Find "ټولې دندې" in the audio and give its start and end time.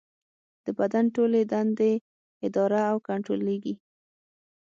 1.15-1.93